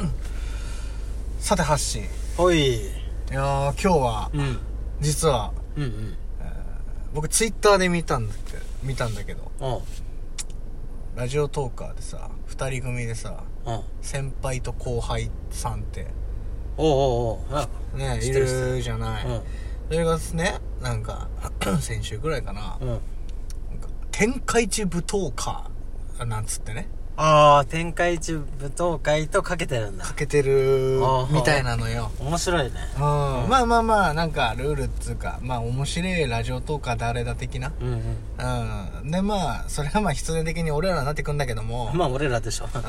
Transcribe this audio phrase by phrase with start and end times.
[1.40, 2.02] さてハッシー。
[2.04, 2.08] い。
[2.36, 2.80] ほい
[3.30, 4.58] やー今日はうん。
[5.00, 6.16] 実はうんうん。
[7.14, 9.50] 僕ツイッターで見たんだって見たんだけど
[11.14, 13.42] ラジオトーカーでさ2人組でさ
[14.02, 16.08] 先輩と後輩さんって
[16.76, 17.56] おうおうおう。
[17.56, 19.40] あねいるじゃない、うん。
[19.88, 21.28] それがねなんか
[21.80, 22.88] 先週ぐらいかな,、うん。
[22.88, 23.00] なんか
[24.10, 25.70] 天下一舞踏家
[26.26, 26.88] なんつってね
[27.18, 28.44] ああ天下一舞
[28.74, 30.04] 踏会とかけてるんだ。
[30.04, 31.00] かけてる
[31.30, 32.10] みたいなのよ。
[32.20, 32.72] 面白いね。
[32.96, 37.72] うん、まあまあまあなんかルールっつうかまあ面白いラジオトーカー誰だ的な。
[37.80, 39.02] うんうん。
[39.02, 39.10] うん。
[39.10, 41.90] でまあそれはまあ必然的に俺らになってくんだけども。
[41.94, 42.68] まあ俺らでしょ。
[42.74, 42.86] うん、うん。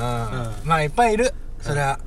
[0.66, 1.34] まあいっぱいいる。
[1.62, 2.00] それは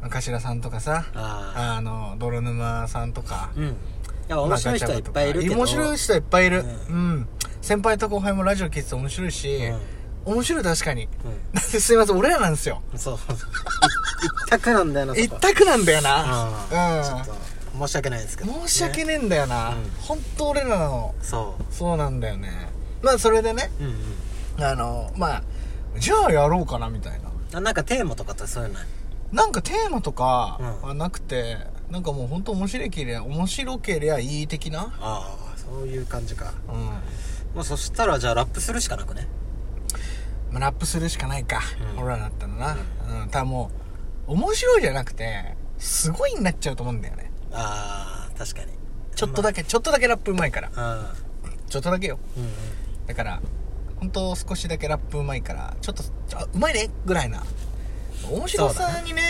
[0.00, 1.04] 頭さんとかさ。
[1.14, 3.50] ああの泥沼さんとか。
[3.54, 3.64] あうん。
[3.66, 3.70] い
[4.28, 5.54] や面白い人はいっぱいいるけど。
[5.54, 6.64] 面白い人はいっぱいいる。
[6.88, 7.28] ううん、
[7.60, 9.72] 先輩と後輩もラジオ聞いてて面白いし、
[10.28, 11.04] 面白い確かに。
[11.04, 11.08] う
[11.54, 12.82] だってすいません俺らなんですよ。
[12.94, 13.18] んそう。
[13.18, 13.48] そうそう
[14.46, 15.24] 一択なんだよなそこ。
[15.24, 16.48] 一択なんだよな。
[16.68, 17.04] うん。
[17.04, 19.90] ちょっうと申し訳ないですけどん申し訳ねえんだよな、うん。
[20.00, 21.14] 本当俺らの。
[21.22, 22.68] そそうなんだよね。
[23.02, 23.70] まあそれでね。
[23.80, 23.90] ううん
[24.58, 24.64] うん。
[24.64, 25.42] あのまあ
[25.98, 27.30] じゃあやろうかなみたいな。
[27.54, 28.88] あなんかテーマとかってそういうのない？
[29.32, 30.88] なんかテーマとかうん。
[30.88, 31.58] はなくて、
[31.90, 34.92] なんかもう本当面白けりゃ面白けりゃいい的な。
[35.00, 36.52] ああそういう感じか。
[36.68, 36.86] うん。
[37.54, 39.26] まあそしたらじゃあラップするしかなくね？
[40.50, 41.60] まあ、ラップするしかないか、
[41.96, 42.02] うん。
[42.04, 42.76] 俺らだったらな、
[43.22, 43.28] うん。
[43.30, 43.70] ただも
[44.26, 47.30] う面白いじゃなくてすごいになっちゃうと思うんだよね。
[47.52, 48.72] ああ確かに。
[49.14, 50.70] ちょっとだけ、ちょっとだけラップうまいから。
[50.76, 51.14] あ
[51.68, 52.18] ちょっとだけよ。
[52.36, 52.50] うんうん。
[53.06, 53.40] だから
[53.96, 56.02] 本当少しだけラップうまいからちょっと
[56.38, 56.90] あうまいね？
[57.04, 57.42] ぐらいな。
[58.30, 59.22] 面白さにね。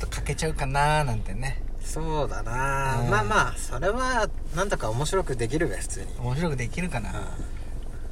[0.00, 1.62] とかけちゃうかなーなんてね。
[1.80, 3.10] そうだな、うん。
[3.10, 6.06] まあまあそれはなんとか面白くできるべ普通に。
[6.18, 7.14] 面白くできるかな、う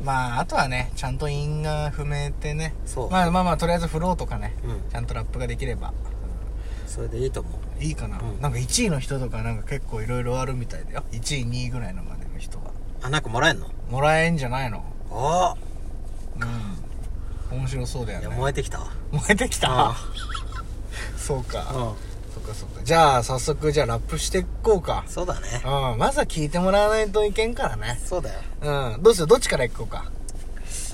[0.05, 2.74] まああとはねちゃんと韻が踏めてね。
[2.84, 3.10] そう。
[3.10, 4.91] まあまあまあとりあえずフローとかね、うん。
[4.91, 5.88] ちゃんとラップができれば。
[5.88, 5.94] ん
[6.86, 7.48] それでいいと思
[7.80, 7.83] う。
[7.83, 8.41] いいかな、うん。
[8.41, 11.05] なんか1位の人とかなんか結構いろいろあるみたいだよ。
[11.12, 12.70] 1位2位ぐらいのまでの人が
[13.02, 13.68] あなんかもらえんの？
[13.90, 14.84] もらえんじゃないの。
[15.11, 15.56] お
[17.50, 17.58] うん。
[17.58, 18.89] 面白そうだよいやね燃えてきたわ。
[19.11, 19.90] 燃えてきた。
[19.90, 19.96] あ
[21.17, 21.73] そうか。
[21.74, 21.80] う
[22.11, 22.83] んそっかそっか。
[22.83, 25.05] じゃあ早速じゃあラップしていこうか。
[25.06, 25.62] そうだね。
[25.64, 28.00] うんまずは聞いてもらわないといけんからね。
[28.05, 28.40] そうだよ。
[28.62, 29.27] うんどうする？
[29.28, 30.11] どっちから行こうか？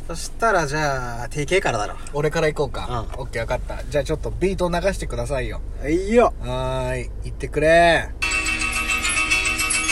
[0.06, 1.96] そしたらじゃあ TK からだろ。
[2.12, 3.06] 俺から行こうか。
[3.16, 3.22] うん。
[3.22, 3.84] オッケー分かった。
[3.84, 5.60] じゃあちょっとビートを流してくださいよ。
[5.88, 6.34] いいよ。
[6.40, 7.10] はーい。
[7.24, 8.10] 行ってくれ。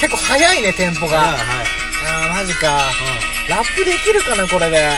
[0.00, 1.19] 結構早いねテンポが。
[1.19, 1.66] はいはい
[2.06, 2.91] あー、マジか。
[3.48, 4.91] ラップできるかな、これで。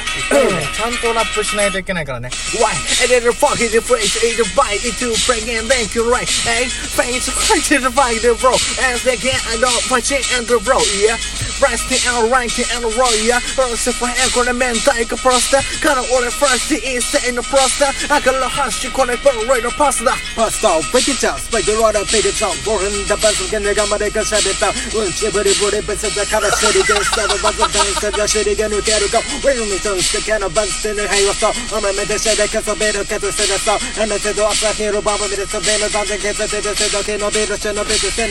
[0.75, 2.31] ちゃんとラップしないといけないからね。
[2.59, 2.75] Why?
[3.03, 6.29] And then the fuck is the phrase, it's a bite, it's and thank you right.
[6.29, 6.67] Hey,
[6.97, 8.53] thanks for fighting the fight, the bro.
[8.91, 11.17] As they can, I don't fight and the bro, yeah.
[11.61, 13.39] Rusty and ranking and raw, yeah.
[13.39, 15.61] For anchor and man, take a prosta.
[15.85, 17.93] Kinda order frosty, it's in the prosta.
[18.11, 20.17] I got a hush, you call it, but right on pasta.
[20.35, 22.57] Pasta, break it down, the water, big it down.
[22.65, 24.73] boring the best, can they come, they can shut it down.
[24.97, 28.27] Lunch, everybody, but it's a kind of shitty gostava Vaza bem, sabe a
[30.39, 31.29] no banco, se não rei
[33.59, 36.35] só É me cedo, a sua rir, o bambu, me deixa bem Mas alguém que
[36.35, 38.23] seja, seja, seja, que não vê Não sei, não vê, se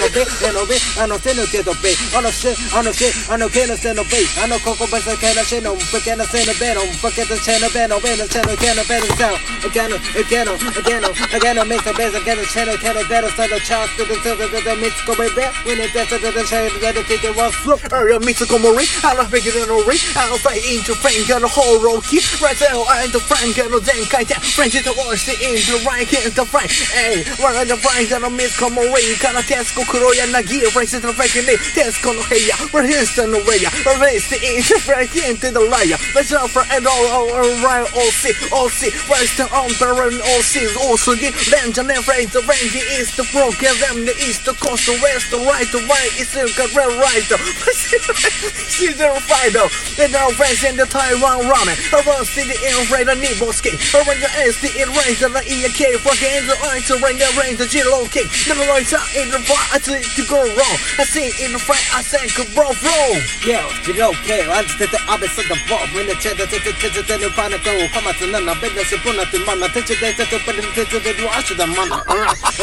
[0.52, 3.66] não vê, no que do bem A não ser, a não ser, a não que
[3.66, 6.46] não sei, não vê A não coco, mas eu quero ser não Porque não sei,
[6.46, 9.04] não vê, não Porque tu sei, não vê, não vê Não sei, não quero ver
[9.04, 12.68] o céu Eu quero, eu quero, eu quero Eu quero me saber, eu quero ser
[12.68, 15.16] Eu quero ver o céu, eu quero ser Eu quero ser, eu quero ser, eu
[15.16, 17.08] quero ser Eu quero ser, eu quero ser, eu quero ser Eu quero ser, eu
[17.08, 18.49] quero ser, eu quero ser Eu quero ser, eu quero ser, eu quero ser Eu
[18.50, 21.78] Komori I don't speak a no ring I don't fight into fame Got a whole
[21.86, 24.96] roll key Right there I'm the friend Got no then kind of friend It's the
[24.98, 28.58] worst in the right Can't the friend Hey One of the friends That I miss
[28.58, 33.62] Komori から徹子黒柳 Race in the fake me 徹子の部屋 We're here to no way
[34.02, 36.00] Race in the fake into the liar.
[36.16, 37.30] Let's not for and all
[37.62, 38.90] Right all see all see.
[39.12, 43.14] Race the on the all see, all so get Land and raise the range is
[43.16, 46.48] the broken them the east the coast the west the right the right It's the
[46.74, 47.38] red right the
[48.48, 49.70] C05 though,
[50.00, 51.76] and now friends in the Taiwan ramen.
[51.92, 53.76] Around city in rain, the Nebo skin.
[53.92, 56.00] Around your ass, the it rains, and the EAK.
[56.00, 58.28] fucking the eye to rain, the rain, the G-Low king.
[58.48, 60.78] Never lights out in the fire, I see to go wrong.
[60.96, 63.00] I see it in the fight, I sang to bro, bro.
[63.44, 65.84] Yeah, G-Low king, I just did the opposite of the ball.
[65.92, 68.72] When the cheddar, the cheddar, the new panic, go, come out to none, I bet
[68.76, 69.68] that's a bonus to mana.
[69.70, 72.00] Touch it, that's a put him to the wash of the mana.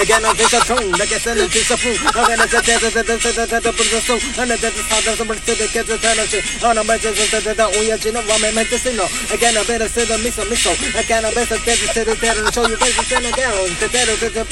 [0.00, 1.96] Again, I'll take a tone, like I said, it's a fool.
[2.16, 5.26] I'm gonna say, that's a put the soul, and that's how there's a
[5.66, 6.44] the kids are telling shit.
[6.62, 9.06] On a of the Oya Chino, Ramen Mendocino.
[9.34, 10.70] Again, I better sit on Miso Miso.
[10.94, 11.58] Again, I better
[12.06, 13.02] the show you the
[13.82, 14.44] The the the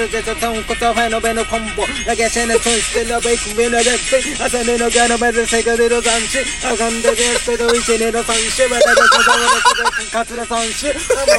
[0.00, 1.86] a Tether Town, Kotahano, Combo.
[2.10, 3.14] Again, Twin, still.
[3.14, 4.66] I said,
[5.46, 6.02] take a little.
[6.02, 8.72] I come to the expedition in a sun shit.
[8.72, 10.96] I don't know what to sun shit.
[10.98, 11.30] I'm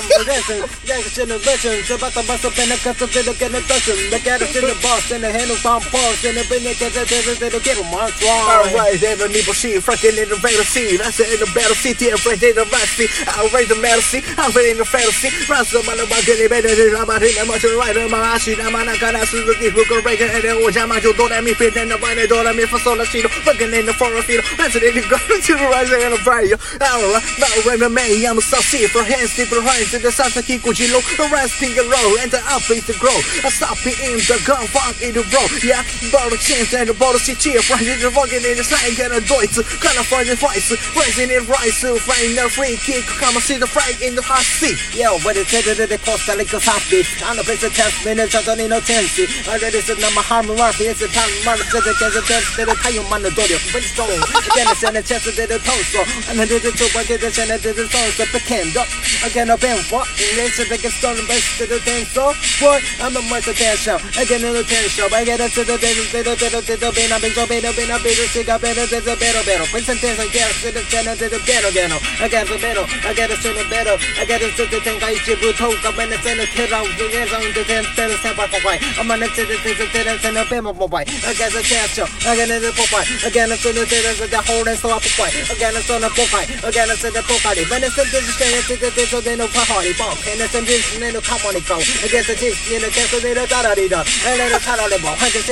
[1.19, 1.83] in the vision.
[1.83, 3.09] So, but the bus up in the custom,
[3.55, 3.87] a touch.
[3.91, 4.75] The cat is in the
[5.11, 8.36] and the handles on pause, and the a they.
[8.37, 9.49] Alright, they don't need
[9.81, 11.01] fucking in the scene.
[11.01, 13.09] I said in the battle city, I'm right in the rusty.
[13.33, 15.33] I'll raise the battle scene, I'm right in the fantasy.
[15.49, 18.37] Rust of my about getting better than I'm out in the much right in my
[18.37, 18.45] ass.
[18.47, 20.29] I'm not gonna see the people go break it.
[20.29, 22.45] And then what I'm to do that me fit in the bunny door.
[22.45, 24.45] I'm for solar sheet, fucking in the forest field.
[24.55, 26.53] That's it, it's going to the rising in the fire.
[26.77, 30.71] Alright, now remember me, I'm a saucy for hands, deep behind to the Santa Kiko
[30.71, 31.01] Jilo.
[31.17, 33.17] Arresting a roll, and the up is the grow.
[33.41, 35.49] I stop it in the gun, fuck in the roll.
[35.65, 35.81] Yeah,
[36.13, 39.23] ball chance and the the city, right in the fucking in the side, get a
[39.23, 39.55] Deutsch.
[39.55, 43.05] The fights, raising it right, so find the free kick.
[43.21, 44.75] Come and see the fight in the hot seat.
[44.91, 46.91] Yo, what it said that it cost like a soft.
[47.23, 49.29] On the place of test minutes, I don't need no tendency.
[49.47, 50.91] I read this in my harm and Murphy.
[50.91, 53.47] It's a time, Mark says it can test that I you man the door.
[53.71, 54.11] But it's strong.
[54.11, 55.95] Again, I send a chest to the toast.
[56.27, 58.73] And I did the two, I did the send it to the songs that became
[58.75, 58.89] up.
[59.23, 60.09] Again, I've been what?
[60.17, 62.03] And they said they can start the best to the thing.
[62.09, 64.01] So, boy, I'm a much attention.
[64.17, 65.13] Again, in the ten shop.
[65.13, 67.45] I get it to the day, to the day, to the day, I've been so
[67.45, 69.67] bad, I've been a bit of sick, I've been a bit of better, better.
[69.69, 71.99] But sometimes I get to the ten, to the better, better.
[72.17, 73.93] I got the better, I got to the better.
[74.17, 77.05] I got to the ten, I should be told, I'm a kid out, the
[77.37, 78.25] on the ten, I'm the
[79.53, 80.97] ten, ten, ten, ten, ten, mobile.
[80.97, 83.05] I got the chance, I got the Popeye.
[83.27, 86.47] Again, I the the whole and up the Popeye.
[86.63, 87.69] Again, I send the Popeye.
[87.69, 89.93] When I send this, I send the ten, so they know Popeye.
[89.99, 90.77] Bonk, and and the.
[91.19, 91.21] I
[92.07, 95.15] the the and the the the the the of a better ball.
[95.17, 95.43] Hold it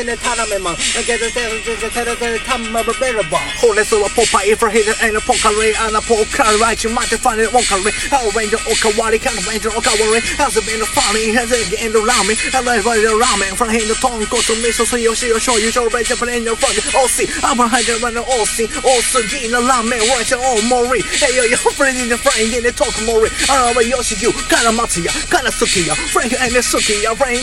[3.86, 6.60] so a Popeye if I hit it and a Pocari and a Pocari.
[6.60, 7.94] Right, you might find it Okari.
[8.12, 10.20] I'll range the Okawari, kind of range the Okawari.
[10.42, 12.36] Has it been a funny, has it getting around me?
[12.56, 13.48] And I ride around me.
[13.56, 15.88] From here, the tongue goes to me, so see you, see you, show you, show
[15.90, 16.80] right up in your front.
[16.98, 21.04] Oh, see, I'm behind the runner, all see, oh, also Gina Lame, right, all Mori.
[21.20, 23.30] Hey, yo, yo, friend in the friend in the talk, Mori.
[23.52, 26.64] I know Yoshi, you, kind of Matsuya, of Sukiya, Frank and the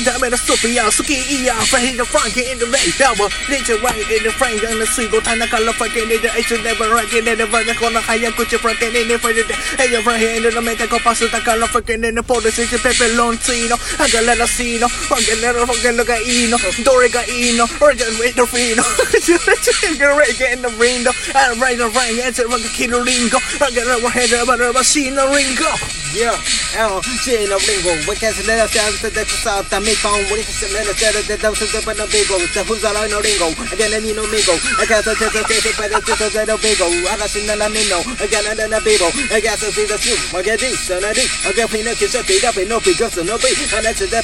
[0.02, 2.66] down in the Sukiya, Sukiya, Frank the Frankie in the.
[2.98, 6.28] Yeah, well, nature right in the Frank and the single Tanaka, the fucking in the
[6.36, 9.40] H never ranking in the Vernacle, Hayakuchi, Frank in the Frank,
[9.80, 14.20] and your friend in the Mexico Pasta, Kala, fucking in the policy, Peperoncino, and the
[14.20, 18.84] Lelasino, fucking little fucking Gaino, Dorigaino, Urgent with the Fino,
[20.20, 23.96] Reggae in the window, and right the ring, and the Kilo Ringo, and get a
[24.12, 26.01] head of a machine Ringo.
[26.12, 26.36] Yeah,
[26.76, 27.96] oh, she no bingo.
[28.04, 29.72] We can let us down to the south.
[29.72, 32.04] The make on we can let us down to the down to the but no
[32.04, 32.36] bingo.
[32.52, 33.48] The who's all no.
[33.72, 34.52] Again, and you know mingo.
[34.76, 36.84] I got to test the test by the test of the bingo.
[37.08, 39.08] I got seen the and then a bingo.
[39.32, 39.96] I got to see the.
[40.36, 41.32] I get this and I did.
[41.48, 43.48] I pina kiss it in no because no be.
[43.72, 44.20] And the and the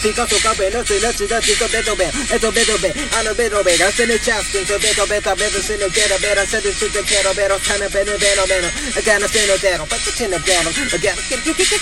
[1.96, 2.08] the.
[2.29, 2.52] It's a.
[3.17, 3.81] And a better bed.
[3.81, 7.88] I send a chance to better a send it to the better better kind of
[7.96, 8.70] better better better.
[8.93, 9.56] I send a.
[9.88, 10.69] But the tin of better.
[10.93, 11.77] Again, get get get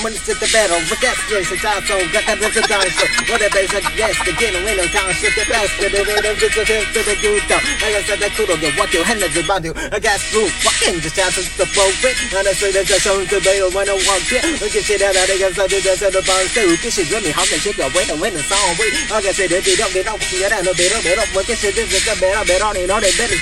[0.00, 2.96] when sit the battle, but that's just it's also got that little dance.
[3.28, 6.40] What a basic guess, the game when no time shit the best, the little bit
[6.40, 7.60] of him to the good though.
[7.84, 9.68] I guess that could get what you handed the body.
[9.92, 13.38] I guess through fucking just after the poet, and I say that the show to
[13.44, 14.40] bail when I walk here.
[14.56, 16.72] Look at shit that I guess the did that at the bar too.
[16.80, 18.72] This shit really how they the away and win the song.
[18.80, 21.28] Wait, I guess they did up, they don't get out of bed up, bed up.
[21.36, 23.36] Look at shit this is a better bet on it, on it better.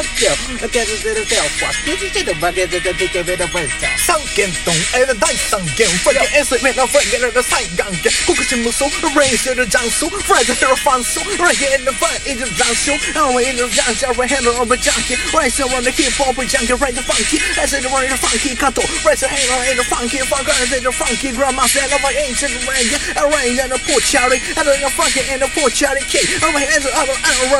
[0.00, 1.50] Up there, I guess it's itself.
[1.60, 3.92] Fuck, this is shit the bucket that they take a bit of wisdom.
[4.00, 5.39] Sunken stone, and a dice.
[5.39, 8.85] 大三件，分件 S 面那分件那三gang件，国国心目苏，
[9.15, 16.93] raise 的张苏，rise 的放松，reggae in the fun 一直张修，然后一直讲讲，right hand on the junkie，rise on the hip hop junkie，right
[16.93, 21.91] the funky，S 的 right the funky cut，rise hand on the funky，funky in the funky，grandma said
[21.91, 26.67] over ancient reggae，arrange in the poor cherry，and in the funky in the poor cherry cake，alright
[26.75, 27.15] as the other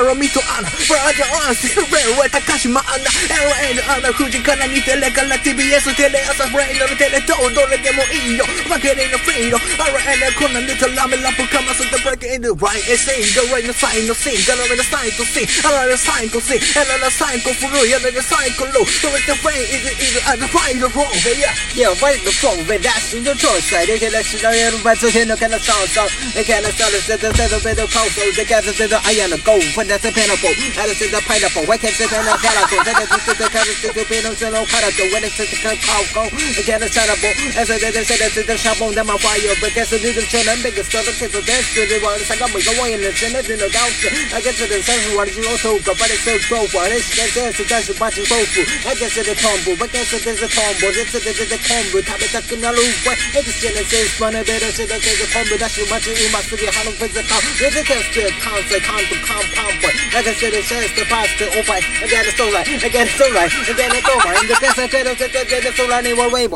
[0.10, 8.45] and me to honor，right the honest，red red 高島アンダー LA のアナ富士から見てレから TBS テレ朝フレイドのテレ東どれでもいいよ負けねえのフリード lleguemos y yo
[8.71, 12.43] va queriendo frío Ahora en el corner little lame la poca más te break in
[12.43, 15.25] the right and sing The rain is sign no sing The rain is sign to
[15.25, 18.17] sing The rain is sign to sing The rain is sign to furu The rain
[18.17, 20.89] is sign to low The rain is rain is it is it and right the
[20.91, 24.43] wrong Yeah yeah right the wrong way that's in the choice side They can actually
[24.43, 27.07] know you're right so here no can I sound sound They can I sound it
[27.07, 29.87] said the said the bit of cold so The gas is the iron go When
[29.87, 33.11] that's a pineapple That is the pineapple Why can't it not a pineapple That is
[33.11, 36.23] the kind of thing to be no pineapple When it's a cold go
[36.59, 37.59] Again it's terrible up.
[37.59, 40.23] I said that I said that the shop on them fire, but guess the little
[40.23, 42.23] children big start to get the dance to the world.
[42.23, 43.91] I got me going in the Senate in the down.
[44.35, 47.03] I guess the sense what you also go, but it's so go for it.
[47.03, 48.63] It's dance to dance to watch tofu.
[48.87, 50.87] I guess it's a tombo, but guess it is a tombo.
[50.95, 51.99] It's a the combo.
[52.01, 53.13] Tabe takuna lupa.
[53.35, 55.55] It's Genesis, one of better shit that is a combo.
[55.59, 56.67] That's too much in my city.
[56.71, 57.43] How to fix the town.
[57.59, 59.91] It's a test to concept, can't to.
[60.15, 61.83] Like I said, it says the past to open.
[62.03, 62.67] Again, it's so right.
[62.67, 63.53] Again, it's so right.
[63.69, 64.33] Again, it's over.
[64.35, 66.05] And the best I said, it's so right.
[66.05, 66.49] Anyway,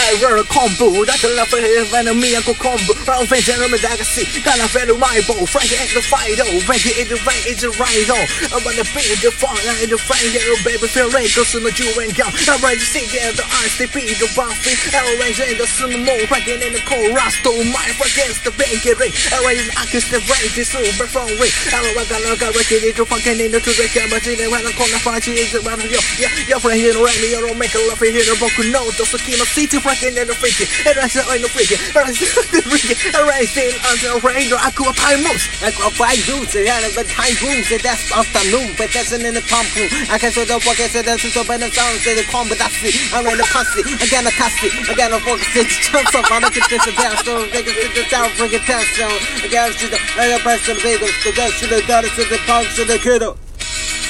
[0.00, 0.10] rainbow.
[0.10, 2.92] I run a combo, that's a love for his enemy and go combo.
[3.06, 4.24] Round face I'm a legacy.
[4.42, 5.44] Gonna feel my bow.
[5.46, 6.60] Frankie ain't the fight, oh.
[6.64, 8.24] Frankie is the right, it's the right, oh.
[8.56, 11.44] I'm gonna be the fun, I ain't the fight, yeah, oh, baby, feel like go
[11.44, 12.32] soon, you and gone.
[12.48, 14.74] I'm ready to see, yeah, the eyes, they be the buffy.
[14.94, 15.92] Arrow range in the sun.
[16.26, 19.12] Frankie in the cold, Rasto, my against the banky ring.
[19.30, 21.50] Arrow is against the range, it's super from way.
[21.70, 24.64] Arrow, I got no got record, it's fucking in the to the camera, they want
[24.66, 27.74] to call the fight, it's around your, yeah, your friend here, right, me, you'll make
[27.76, 30.36] a love here, the book, no, just a key, no, see, to fucking in the
[30.38, 33.74] freaky, and I said, I'm the freaky, and I said, the freaky, and I said,
[33.98, 35.50] the rain, I could apply most.
[35.66, 39.26] I got five dudes, and I have time rooms, and that's afternoon, but that's in
[39.26, 39.90] the pump room.
[40.06, 42.62] I can show the walk, I said, that's so better sounds, and the comb, but
[42.62, 42.94] that's it.
[43.10, 46.30] I'm in the pussy, I got a cussy, I got a focus, it's chunks up,
[46.30, 49.74] I can sit down, so they can sit down, bring it down, so I got
[49.74, 52.78] to the, I got to the bagels, the best to the daughter, to the punks,
[52.78, 53.34] to the kiddo.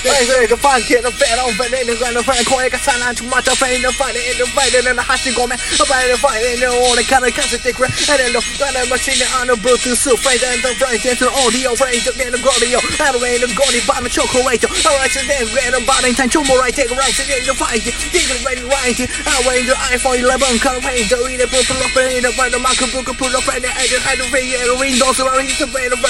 [0.00, 2.72] They say the fun kid, the fat on fat, they gonna the fat, call it
[2.72, 5.20] a sign on to my top, and the fight, and the fight, and the hot
[5.36, 8.32] go man, the fight, the fight, and the only kind of constant thick, and then
[8.32, 11.76] the gun and machine on the Bluetooth, so friends and the friends, and the audio,
[11.76, 15.12] friends, the game, the audio, and the way the golden bomb, the chocolate, all right,
[15.12, 18.24] so then, grand and body, time, tomorrow, right, take a right, and the fight, dig
[18.24, 22.24] the right, right, I wait the iPhone 11, come paint, the reader, purple up, and
[22.24, 25.20] the fight, the MacBook, pull up, and the edit, and the radio, and the windows,
[25.20, 26.00] and the radio, and the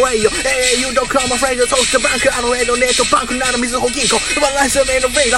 [0.00, 0.80] radio, and
[2.64, 3.33] don't need to bunker.
[3.38, 3.50] な
[3.90, 4.16] 銀行
[4.64, 5.30] い攻めのイ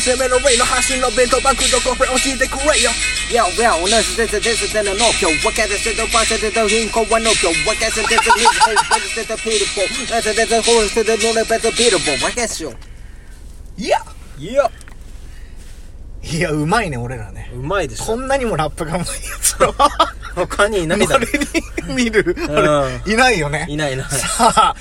[0.00, 2.90] 攻めのイ発信のバンクどこ教えてくれよ
[3.30, 4.16] Yo, yo, 同じ
[4.84, 5.78] の農協分けて
[6.12, 6.24] パ
[7.08, 8.30] は農協分けて分けて
[9.42, 12.64] ピルポ分けてホールてピルポ分けし
[13.76, 13.98] いや
[14.38, 14.70] いや
[16.22, 17.50] いや、うまいね、俺らね。
[17.54, 18.04] うまいでしょ。
[18.04, 19.06] こんなにもラップがうまいや
[19.42, 19.74] つは。
[20.34, 21.26] 他にいないだろ。
[21.88, 23.12] に見る、うん。
[23.12, 23.66] いないよね。
[23.68, 24.10] いないいない。
[24.10, 24.74] さあ、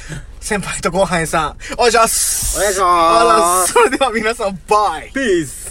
[0.44, 3.72] 先輩と後輩さんお願いしますお願いします。
[3.74, 5.63] それでは皆さんバイ Peace.